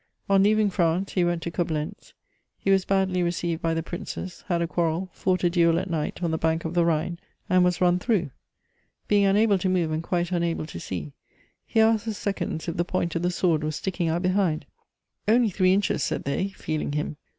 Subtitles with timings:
[0.27, 2.13] On leaving France he went to Coblentz:
[2.57, 6.23] he was badly received by the Princes, had a quarrel, fought a duel at night
[6.23, 8.31] on the bank of the Rhine, and was run through.
[9.07, 11.13] Being unable to move and quite unable to see,
[11.67, 14.65] he asked the seconds if the point of the sword was sticking out behind:
[15.27, 17.17] "Only three inches," said they, feeling him.